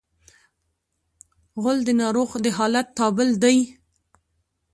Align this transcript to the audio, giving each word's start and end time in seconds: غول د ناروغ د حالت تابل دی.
غول 1.61 1.77
د 1.85 1.89
ناروغ 2.01 2.29
د 2.43 2.45
حالت 2.57 2.87
تابل 2.99 3.29
دی. 3.43 3.57